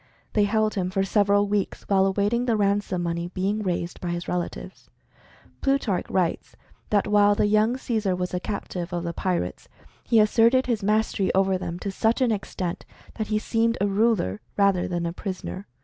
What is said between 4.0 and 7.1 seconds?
by his relatives. Plutarch 28 Mental Fascination writes that